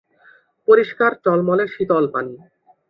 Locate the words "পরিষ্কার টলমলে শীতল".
0.67-2.05